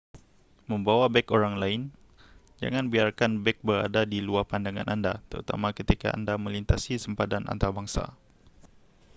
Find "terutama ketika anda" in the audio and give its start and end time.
5.29-6.33